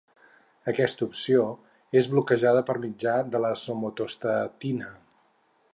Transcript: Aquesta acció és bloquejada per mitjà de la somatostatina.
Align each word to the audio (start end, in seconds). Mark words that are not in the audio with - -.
Aquesta 0.71 1.07
acció 1.11 1.43
és 2.01 2.09
bloquejada 2.15 2.65
per 2.71 2.77
mitjà 2.87 3.15
de 3.35 3.45
la 3.45 3.53
somatostatina. 3.65 4.91